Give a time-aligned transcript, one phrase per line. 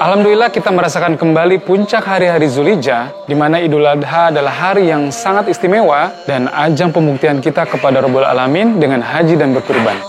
[0.00, 5.52] Alhamdulillah kita merasakan kembali puncak hari-hari Zulhijjah, di mana Idul Adha adalah hari yang sangat
[5.52, 10.00] istimewa dan ajang pembuktian kita kepada Rabbul Alamin dengan haji dan berkurban.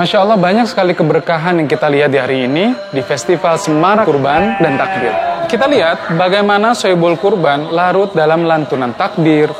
[0.00, 4.64] Masya Allah banyak sekali keberkahan yang kita lihat di hari ini di Festival Semarak Kurban
[4.64, 5.12] dan Takbir.
[5.44, 9.52] Kita lihat bagaimana Soebul Kurban larut dalam lantunan takbir,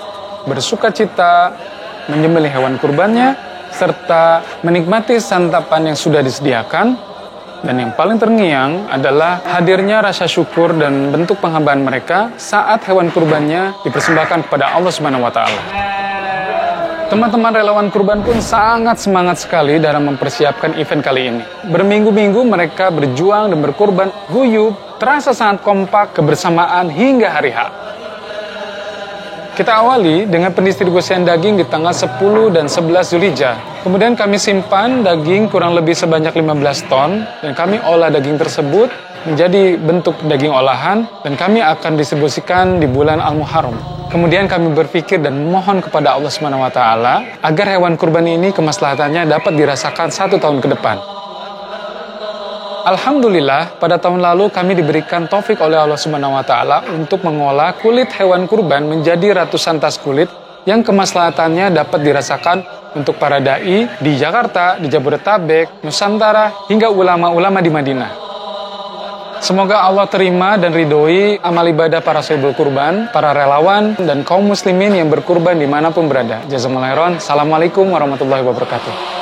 [0.49, 1.53] bersuka cita,
[2.09, 6.95] menyembelih hewan kurbannya, serta menikmati santapan yang sudah disediakan
[7.63, 13.71] dan yang paling terngiang adalah hadirnya rasa syukur dan bentuk penghambaan mereka saat hewan kurbannya
[13.87, 15.63] dipersembahkan kepada Allah Subhanahu wa taala.
[17.07, 21.45] Teman-teman relawan kurban pun sangat semangat sekali dalam mempersiapkan event kali ini.
[21.69, 27.69] Berminggu-minggu mereka berjuang dan berkurban guyup, terasa sangat kompak, kebersamaan hingga hari H.
[29.53, 33.85] Kita awali dengan pendistribusian daging di tanggal 10 dan 11 Zulhijjah.
[33.85, 38.89] Kemudian kami simpan daging kurang lebih sebanyak 15 ton dan kami olah daging tersebut
[39.29, 43.77] menjadi bentuk daging olahan dan kami akan distribusikan di bulan Al-Muharram.
[44.09, 49.29] Kemudian kami berpikir dan mohon kepada Allah Subhanahu wa taala agar hewan kurban ini kemaslahatannya
[49.29, 51.12] dapat dirasakan satu tahun ke depan.
[52.83, 58.11] Alhamdulillah, pada tahun lalu kami diberikan taufik oleh Allah Subhanahu wa taala untuk mengolah kulit
[58.19, 60.27] hewan kurban menjadi ratusan tas kulit
[60.67, 62.59] yang kemaslahatannya dapat dirasakan
[62.99, 68.13] untuk para dai di Jakarta, di Jabodetabek, Nusantara, hingga ulama-ulama di Madinah.
[69.43, 74.95] Semoga Allah terima dan ridhoi amal ibadah para sahibul kurban, para relawan, dan kaum muslimin
[74.95, 76.43] yang berkurban di mana pun berada.
[76.47, 77.13] Jazakumullah khairan.
[77.19, 79.22] Assalamualaikum warahmatullahi wabarakatuh.